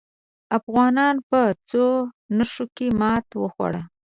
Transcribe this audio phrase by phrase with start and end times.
[0.57, 1.85] افغانانو په څو
[2.37, 3.81] نښتو کې ماته وخوړه.